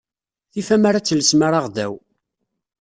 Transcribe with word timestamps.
Tif 0.53 0.67
amer 0.75 0.93
ad 0.95 1.05
telsem 1.05 1.41
araɣdaw. 1.47 1.93